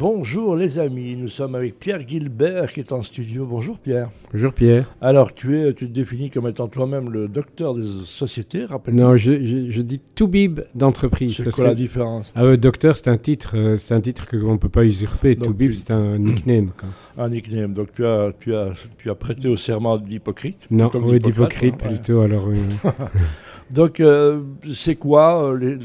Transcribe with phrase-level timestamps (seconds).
[0.00, 3.44] Bonjour les amis, nous sommes avec Pierre Gilbert qui est en studio.
[3.44, 4.08] Bonjour Pierre.
[4.32, 4.90] Bonjour Pierre.
[5.02, 9.18] Alors tu es, tu te définis comme étant toi-même le docteur des sociétés, rappelle Non,
[9.18, 11.36] je, je, je, dis toubib d'entreprise.
[11.36, 12.32] C'est quoi la différence?
[12.34, 15.36] Ah ouais, docteur c'est un titre, euh, c'est un titre qu'on ne peut pas usurper.
[15.36, 16.70] Toubib c'est un nickname.
[16.70, 16.88] Quoi.
[17.22, 17.74] Un nickname.
[17.74, 20.66] Donc tu as, tu as, tu as prêté au serment d'Hippocrate.
[20.70, 22.22] Non, oui, d'Hippocrate hein, plutôt.
[22.22, 22.48] Alors.
[22.48, 22.90] Euh...
[23.70, 24.40] Donc euh,
[24.72, 25.78] c'est quoi euh, les,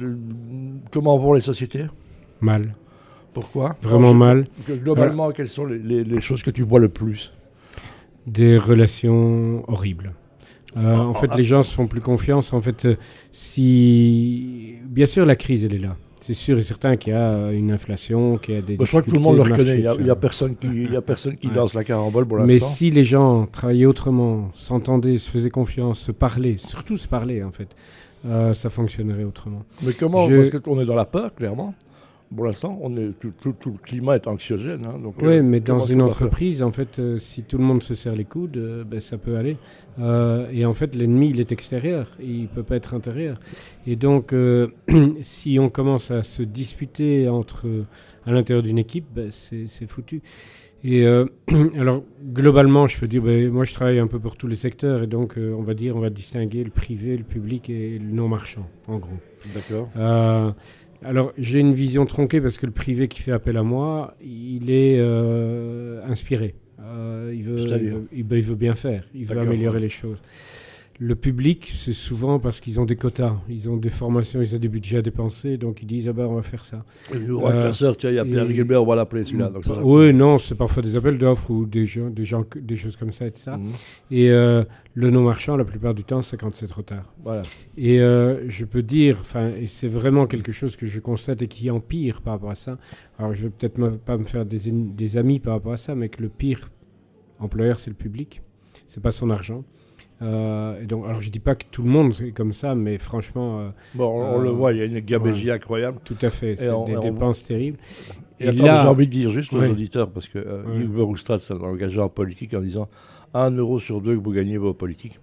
[0.89, 1.87] Comment vont les sociétés?
[2.39, 2.71] Mal.
[3.35, 3.75] Pourquoi?
[3.81, 4.47] Vraiment mal.
[4.65, 7.33] Globalement, quelles sont les, les, les, choses que tu vois le plus?
[8.27, 10.13] Des relations horribles.
[10.77, 12.53] Euh, ah, en fait, ah, les gens se font plus confiance.
[12.53, 12.95] En fait, euh,
[13.33, 14.75] si.
[14.85, 15.97] Bien sûr, la crise, elle est là.
[16.21, 18.77] C'est sûr et certain qu'il y a une inflation, qu'il y a des.
[18.77, 19.79] Bah, je crois que tout le monde le reconnaît.
[19.79, 21.53] Il n'y a, a, personne qui, il y a personne qui ouais.
[21.53, 22.53] danse la carambole pour l'instant.
[22.53, 27.43] Mais si les gens travaillaient autrement, s'entendaient, se faisaient confiance, se parlaient, surtout se parlaient,
[27.43, 27.67] en fait,
[28.27, 29.63] euh, ça fonctionnerait autrement.
[29.83, 30.29] Mais comment?
[30.29, 30.37] Je...
[30.37, 31.75] Parce qu'on est dans la peur, clairement
[32.33, 34.85] pour l'instant, on est, tout, tout, tout, le climat est anxiogène.
[34.85, 37.83] Hein, donc, oui, euh, mais dans une entreprise, en fait, euh, si tout le monde
[37.83, 39.57] se serre les coudes, euh, ben, ça peut aller.
[40.51, 43.39] Et en fait, l'ennemi, il est extérieur, il ne peut pas être intérieur.
[43.87, 44.33] Et donc,
[45.21, 47.67] si on commence à se disputer entre,
[48.25, 50.21] à l'intérieur d'une équipe, ben, c'est foutu.
[50.83, 51.05] Et
[51.77, 55.03] alors, globalement, je peux dire, ben, moi, je travaille un peu pour tous les secteurs,
[55.03, 58.27] et donc, on va dire, on va distinguer le privé, le public et le non
[58.27, 59.19] marchand, en gros.
[59.53, 59.87] D'accord.
[61.03, 64.69] Alors, j'ai une vision tronquée parce que le privé qui fait appel à moi, il
[64.69, 66.55] est euh, inspiré.
[66.81, 69.81] Euh, il, veut, il, veut, il, il, veut, bien faire, il veut améliorer ouais.
[69.81, 70.17] les choses.
[70.97, 74.59] Le public, c'est souvent parce qu'ils ont des quotas, ils ont des formations, ils ont
[74.59, 76.85] des budgets à dépenser, donc ils disent ah ben on va faire ça.
[77.13, 79.51] Le roi euh, classeur, tiens, il y a Pierre Gilbert, on va l'appeler celui-là.
[79.83, 83.11] Oui, non, c'est parfois des appels d'offres ou des, gens, des, gens, des choses comme
[83.11, 83.57] ça et ça.
[83.57, 83.71] Mmh.
[84.11, 87.13] Et euh, le non marchand, la plupart du temps, c'est quand c'est trop tard.
[87.25, 87.41] Voilà.
[87.75, 91.47] Et euh, je peux dire, enfin, et c'est vraiment quelque chose que je constate et
[91.47, 92.77] qui empire par rapport à ça.
[93.19, 96.07] Alors je vais peut-être pas me faire des, des amis par rapport à ça, mais
[96.07, 96.71] que le pire
[97.39, 98.41] employeur, c'est le public,
[98.85, 99.65] c'est pas son argent.
[100.21, 102.97] Euh, et donc, alors je dis pas que tout le monde est comme ça, mais
[102.97, 103.59] franchement.
[103.59, 105.99] Euh, bon, on, euh, le voit, il y a une gabégie ouais, incroyable.
[106.03, 107.47] Tout à fait, c'est des dépenses on...
[107.47, 107.77] terribles.
[108.39, 110.63] Et, et là, j'ai envie de dire juste aux auditeurs, parce que euh.
[110.75, 112.89] Yves Verhofstadt s'est engagé en politique en disant
[113.33, 115.19] un euro sur deux que vous gagnez vos politiques,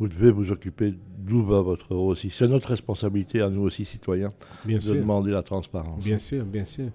[0.00, 2.30] vous devez vous occuper d'où va votre euro aussi.
[2.30, 4.28] C'est notre responsabilité à nous aussi, citoyens,
[4.64, 4.94] bien de sûr.
[4.94, 6.04] demander la transparence.
[6.04, 6.86] Bien sûr, bien sûr.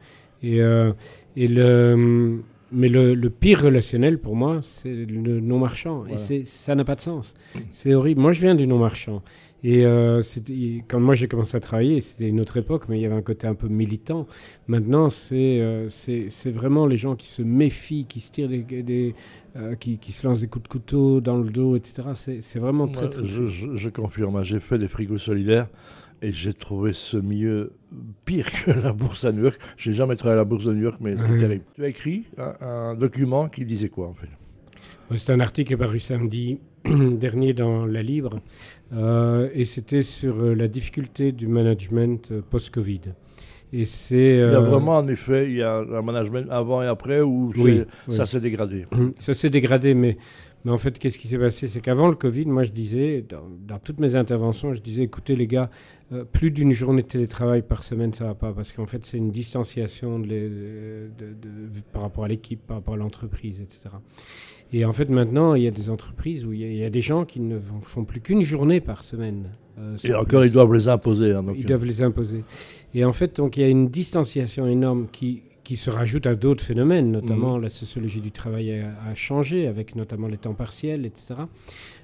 [0.43, 0.93] Et, euh,
[1.35, 2.41] et le
[2.71, 5.99] mais le, le, pire relationnel pour moi, c'est le non marchand.
[5.99, 6.15] Voilà.
[6.31, 7.33] Et ça n'a pas de sens.
[7.69, 8.21] C'est horrible.
[8.21, 9.21] Moi, je viens du non marchand.
[9.63, 10.21] Et euh,
[10.87, 13.21] quand moi j'ai commencé à travailler, c'était une autre époque, mais il y avait un
[13.21, 14.25] côté un peu militant.
[14.67, 15.89] Maintenant, c'est euh,
[16.45, 19.15] vraiment les gens qui se méfient, qui se tirent des, des
[19.57, 22.03] euh, qui, qui, se lancent des coups de couteau dans le dos, etc.
[22.39, 24.41] C'est vraiment très, très je, je, je, confirme.
[24.43, 25.67] J'ai fait des frigos solidaires
[26.21, 27.73] et j'ai trouvé ce milieu
[28.25, 29.59] pire que la bourse à New York.
[29.77, 31.63] J'ai jamais travaillé à la bourse de New York, mais c'est terrible.
[31.75, 34.29] Tu as écrit un, un, document qui disait quoi en fait?
[35.15, 38.39] C'est un article qui est paru samedi dernier dans La Libre,
[38.93, 43.01] euh, et c'était sur euh, la difficulté du management euh, post-Covid.
[43.71, 44.35] Et c'est.
[44.35, 47.51] Il y a vraiment, en effet, il y a un management avant et après où
[47.55, 48.87] oui, ça s'est dégradé.
[49.19, 50.17] Ça s'est dégradé, mais
[50.65, 51.67] mais en fait, qu'est-ce qui s'est passé?
[51.67, 55.35] C'est qu'avant le Covid, moi, je disais, dans, dans, toutes mes interventions, je disais, écoutez,
[55.35, 55.69] les gars,
[56.11, 59.17] euh, plus d'une journée de télétravail par semaine, ça va pas, parce qu'en fait, c'est
[59.17, 63.61] une distanciation de les, de, de, de, par rapport à l'équipe, par rapport à l'entreprise,
[63.61, 63.89] etc.
[64.73, 66.83] Et en fait, maintenant, il y a des entreprises où il y a, il y
[66.83, 69.49] a des gens qui ne font plus qu'une journée par semaine.
[69.79, 71.31] Euh, Et encore, ils doivent les imposer.
[71.31, 72.43] Hein, donc ils doivent les imposer.
[72.93, 76.33] Et en fait, donc, il y a une distanciation énorme qui, qui se rajoute à
[76.33, 77.61] d'autres phénomènes, notamment mmh.
[77.61, 81.35] la sociologie du travail a, a, changé, avec notamment les temps partiels, etc.,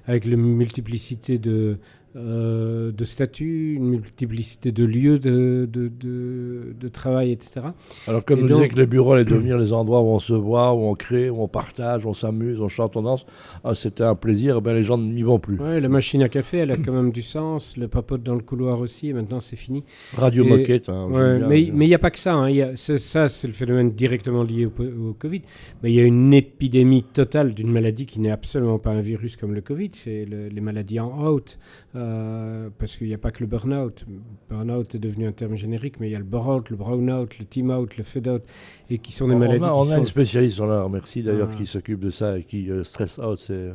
[0.06, 1.80] avec la multiplicité de,
[2.16, 7.66] euh, de statuts, une multiplicité de lieux de, de, de, de travail, etc.
[8.08, 10.72] Alors, comme vous disiez que les bureaux allaient devenir les endroits où on se voit,
[10.72, 13.26] où on crée, où on partage, on s'amuse, on chante, on danse,
[13.64, 15.58] ah, c'était un plaisir, ben, les gens n'y vont plus.
[15.60, 18.40] Oui, la machine à café, elle a quand même du sens, le papote dans le
[18.40, 19.84] couloir aussi, et maintenant c'est fini.
[20.14, 20.88] Radio et, moquette.
[20.88, 23.52] Hein, ouais, mais il n'y a pas que ça, hein, y a, ça c'est le
[23.52, 25.42] phénomène directement lié au, au, Covid,
[25.82, 29.36] mais il y a une épidémie totale d'une maladie qui n'est absolument pas un virus
[29.36, 31.58] comme le Covid, c'est le, les maladies en haute.
[31.94, 32.05] Euh,
[32.78, 34.04] parce qu'il n'y a pas que le burn-out.
[34.48, 37.44] Burn-out est devenu un terme générique, mais il y a le bore-out, le brown-out, le
[37.44, 38.42] team-out, le fed-out,
[38.90, 39.64] et qui sont des on maladies.
[39.64, 39.98] A, on a sont...
[39.98, 41.56] une spécialiste dans l'art, merci d'ailleurs, ah.
[41.56, 43.72] qui s'occupe de ça et qui euh, stress-out, c'est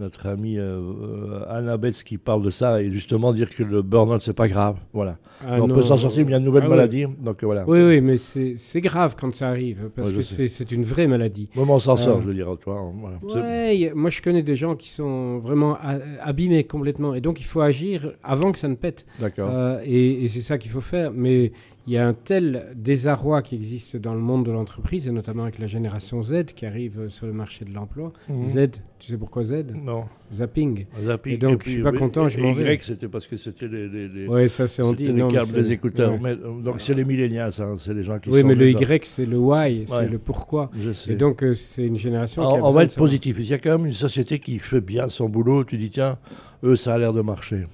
[0.00, 4.20] notre amie euh, Anna Betts qui parle de ça et justement dire que le burn-out
[4.20, 4.76] c'est pas grave.
[4.92, 5.18] Voilà.
[5.46, 7.04] Ah on non, peut s'en sortir, mais il y a une nouvelle ah maladie.
[7.04, 7.14] Oui.
[7.20, 7.64] Donc voilà.
[7.68, 11.48] Oui, oui, mais c'est grave quand ça arrive parce ouais, que c'est une vraie maladie.
[11.54, 12.92] Moment on s'en sort, euh, je veux dire, toi.
[13.00, 13.18] Voilà.
[13.22, 15.76] Ouais, moi je connais des gens qui sont vraiment
[16.22, 19.06] abîmés complètement et donc il faut agir avant que ça ne pète.
[19.18, 19.50] D'accord.
[19.52, 21.12] Euh, et, et c'est ça qu'il faut faire.
[21.14, 21.52] Mais
[21.90, 25.42] il y a un tel désarroi qui existe dans le monde de l'entreprise, et notamment
[25.42, 28.12] avec la génération Z qui arrive sur le marché de l'emploi.
[28.28, 28.44] Mhm.
[28.44, 28.58] Z,
[29.00, 29.64] tu sais pourquoi Z?
[29.74, 30.04] Non.
[30.32, 30.86] Zapping.
[31.02, 31.34] Zapping.
[31.34, 32.76] Et donc, je suis pas content, je m'en vais.
[32.76, 35.08] Y, c'était parce que c'était les, les, les, ouais, ça, c'est on dit.
[35.12, 36.16] les câbles des écouteurs.
[36.62, 39.38] donc, c'est les millénials, ça, c'est les gens qui Oui, mais le Y, c'est le
[39.38, 40.70] Why, c'est le pourquoi.
[40.80, 41.14] Je sais.
[41.14, 43.34] Et donc, euh, c'est une génération qui a On va être positif.
[43.40, 45.64] Il y a quand même une société qui fait bien son boulot.
[45.64, 46.18] Tu dis, tiens,
[46.62, 47.66] eux, ça a l'air de marcher.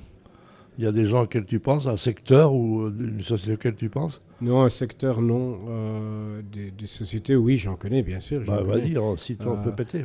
[0.79, 3.89] Il y a des gens auxquels tu penses, un secteur ou une société auquel tu
[3.89, 4.21] penses?
[4.43, 5.59] Non, un secteur, non.
[5.69, 8.43] Euh, des, sociétés, oui, j'en connais, bien sûr.
[8.47, 10.05] Bah, Vas-y, si tu euh, peut péter.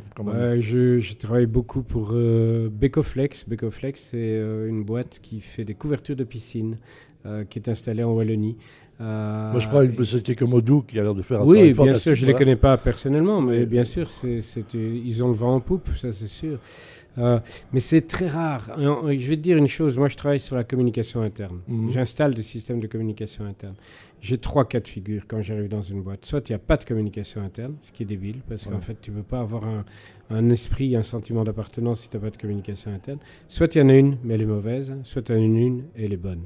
[0.60, 3.46] je, je, travaille beaucoup pour euh, Becoflex.
[3.46, 6.78] Becoflex, c'est euh, une boîte qui fait des couvertures de piscine,
[7.50, 8.56] qui est installée en Wallonie.
[9.02, 11.74] Moi, je prends une société comme Odoo qui a l'air de faire un oui, travail
[11.78, 14.38] Oui, bien sûr, je ne les connais pas personnellement, mais bien sûr, c'est,
[14.74, 16.58] ils ont le vent en poupe, ça c'est sûr.
[17.18, 17.40] Euh,
[17.72, 18.70] mais c'est très rare.
[18.78, 21.60] Je vais te dire une chose, moi je travaille sur la communication interne.
[21.68, 21.90] Mhm.
[21.90, 23.74] J'installe des systèmes de communication interne.
[24.20, 26.24] J'ai trois cas de figure quand j'arrive dans une boîte.
[26.24, 28.96] Soit il n'y a pas de communication interne, ce qui est débile, parce qu'en fait
[29.00, 29.84] tu ne peux pas avoir un,
[30.30, 33.18] un esprit, un sentiment d'appartenance si tu n'as pas de communication interne.
[33.48, 35.44] Soit il y en a une, mais elle est mauvaise, soit il y en a
[35.44, 36.44] une et elle est bonne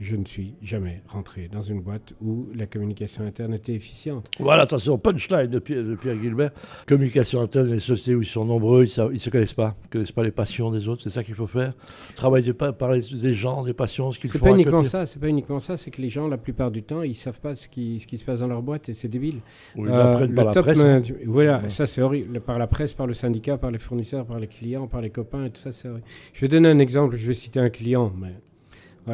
[0.00, 4.28] je ne suis jamais rentré dans une boîte où la communication interne était efficiente.
[4.38, 6.50] Voilà, attention, punchline de Pierre, de Pierre Gilbert.
[6.86, 9.92] Communication interne, les sociétés où ils sont nombreux, ils ne se connaissent pas, ils ne
[9.92, 11.74] connaissent pas les passions des autres, c'est ça qu'il faut faire.
[12.14, 14.38] Travailler pas, parler des gens, des passions, ce qu'ils font.
[14.38, 17.02] Pas uniquement ça, c'est pas uniquement ça, c'est que les gens, la plupart du temps,
[17.02, 19.40] ils savent pas ce qui, ce qui se passe dans leur boîte et c'est débile.
[19.76, 20.80] Oui, euh, par la presse.
[20.80, 21.02] Hein.
[21.26, 22.40] Voilà, ça c'est horrible.
[22.40, 25.46] Par la presse, par le syndicat, par les fournisseurs, par les clients, par les copains
[25.46, 26.06] et tout ça, c'est horrible.
[26.32, 28.34] Je vais donner un exemple, je vais citer un client, mais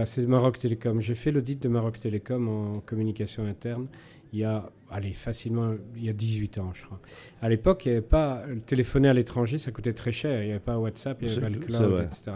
[0.04, 1.00] c'est Maroc Télécom.
[1.00, 3.88] J'ai fait l'audit de Maroc Télécom en communication interne
[4.32, 7.00] il y a, allez, facilement, il y a 18 ans, je crois.
[7.42, 10.42] À l'époque, il n'y avait pas, téléphoner à l'étranger, ça coûtait très cher.
[10.42, 12.32] Il n'y avait pas WhatsApp, il n'y avait pas le cloud, etc.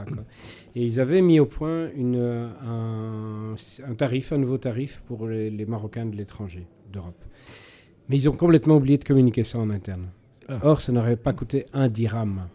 [0.75, 5.67] Et ils avaient mis au point une, un, un, tarif, un nouveau tarif pour les,
[5.67, 7.25] Marocains de l'étranger, d'Europe.
[8.09, 10.09] Mais ils ont complètement oublié de communiquer ça en interne.
[10.49, 10.59] Ah.
[10.63, 12.47] Or, ça n'aurait pas coûté un dirham.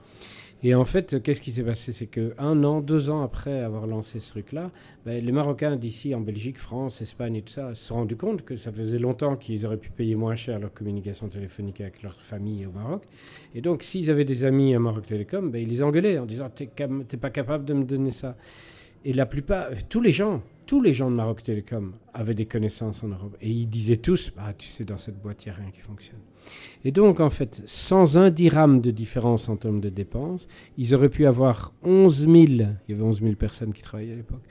[0.64, 1.92] Et en fait, qu'est-ce qui s'est passé?
[1.92, 4.70] C'est qu'un an, deux ans après avoir lancé ce truc-là,
[5.06, 8.44] ben, les Marocains d'ici, en Belgique, France, Espagne et tout ça, se sont rendus compte
[8.44, 12.22] que ça faisait longtemps qu'ils auraient pu payer moins cher leur communication téléphonique avec leur
[12.22, 13.02] famille au Maroc.
[13.56, 16.50] Et donc, s'ils avaient des amis à Maroc Télécom, ben, ils les engueulaient en disant
[16.50, 18.38] T'es pas capable de me donner ça.
[19.04, 23.04] Et la plupart, tous les gens, tous les gens de Maroc Télécom avaient des connaissances
[23.04, 23.36] en Europe.
[23.42, 25.82] Et ils disaient tous, bah, tu sais, dans cette boîte, il n'y a rien qui
[25.82, 26.22] fonctionne.
[26.86, 30.48] Et donc, en fait, sans un dirham de différence en termes de dépenses,
[30.78, 34.16] ils auraient pu avoir 11 000, il y avait 11 000 personnes qui travaillaient à
[34.16, 34.46] l'époque,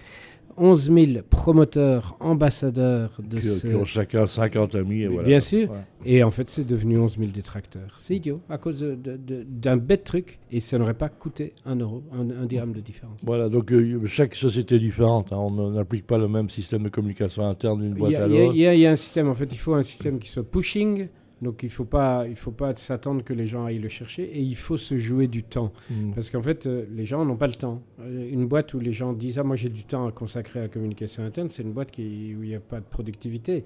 [0.56, 3.66] 11 000 promoteurs, ambassadeurs de qui, ce...
[3.66, 5.02] qui ont chacun 50 amis.
[5.02, 5.26] Et voilà.
[5.26, 5.72] Bien sûr.
[6.04, 7.94] Et en fait, c'est devenu 11 000 détracteurs.
[7.98, 10.38] C'est idiot, à cause d'un bête truc.
[10.50, 13.20] Et ça n'aurait pas coûté un euro, un, dirham de différence.
[13.22, 15.32] Voilà, donc euh, chaque société est différente.
[15.32, 15.38] Hein.
[15.38, 18.54] On n'applique pas le même système de communication interne d'une boîte à l'autre.
[18.54, 21.08] Il y, a un système, en fait, il faut un système qui soit pushing,
[21.42, 24.24] donc il ne faut pas, il faut pas s'attendre que les gens aillent le chercher
[24.24, 25.72] et il faut se jouer du temps.
[25.90, 26.12] Mm.
[26.14, 27.82] Parce qu'en fait, euh, les gens n'ont pas le temps.
[28.00, 30.62] Euh, une boîte où les gens disent Ah, moi j'ai du temps à consacrer à
[30.64, 33.64] la communication interne, c'est une boîte qui, où il n'y a pas de productivité.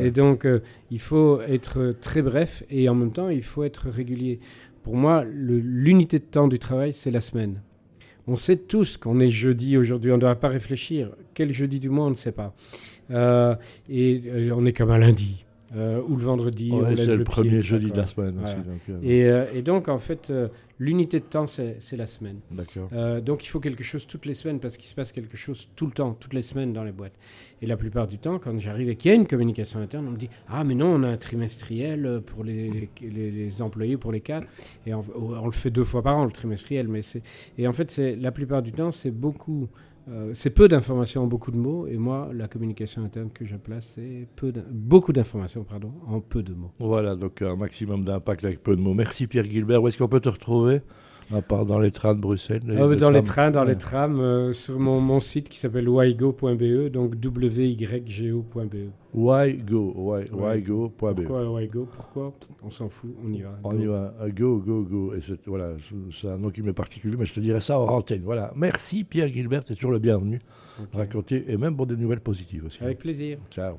[0.00, 3.88] Et donc euh, il faut être très bref et en même temps il faut être
[3.88, 4.38] régulier.
[4.84, 7.60] Pour moi, l'unité de temps du travail, c'est la semaine.
[8.28, 11.10] On sait tous qu'on est jeudi aujourd'hui, on ne doit pas réfléchir.
[11.34, 12.54] Quel jeudi du mois, on ne sait pas.
[13.88, 15.45] et on est comme un lundi.
[15.74, 16.72] Euh, ou le vendredi.
[16.96, 18.54] c'est le, premier jeudi de la semaine aussi.
[18.88, 20.32] Euh, euh, et, donc, en fait,
[20.78, 22.40] l'unité de temps, c'est la semaine.
[22.50, 22.88] D'accord.
[23.22, 25.86] donc, il faut quelque chose toutes les semaines parce qu'il se passe quelque chose tout
[25.86, 27.14] le temps, toutes les semaines dans les boîtes.
[27.62, 30.12] Et la plupart du temps, quand j'arrive et qu'il y a une communication interne, on
[30.12, 34.20] me dit Ah, mais non, on a un trimestriel pour les, les, employés, pour les
[34.20, 34.46] cadres.
[34.86, 36.88] Et on, on, le fait deux fois par an, le trimestriel.
[36.88, 37.00] Mais
[37.58, 39.68] et en fait, la plupart du temps, c'est beaucoup
[40.08, 43.56] euh, c'est peu d'informations en beaucoup de mots, et moi, la communication interne que je
[43.56, 46.70] place, c'est peu beaucoup d'informations pardon, en peu de mots.
[46.78, 48.94] Voilà, donc un maximum d'impact avec peu de mots.
[48.94, 49.82] Merci Pierre Gilbert.
[49.82, 50.65] Où est-ce qu'on peut te retrouver?
[51.34, 54.52] À part dans les trains de Bruxelles ah Dans les trains, dans les trams, euh,
[54.52, 58.90] sur mon, mon, site qui s'appelle wygo.be, donc wygo.be.
[59.14, 61.14] Wygo, wygo.be.
[61.14, 62.32] Pourquoi Wygo Pourquoi?
[62.62, 63.58] On s'en fout, on y va.
[63.64, 65.14] On y va, go, go, go.
[65.14, 65.72] Et c'est, voilà,
[66.12, 68.22] c'est un nom qui m'est particulier, mais je te dirai ça en antenne.
[68.24, 68.52] Voilà.
[68.54, 70.40] Merci Pierre Gilbert, tu es toujours le bienvenu.
[70.92, 72.84] Raconter, et même pour des nouvelles positives aussi.
[72.84, 73.38] Avec plaisir.
[73.50, 73.74] Ciao.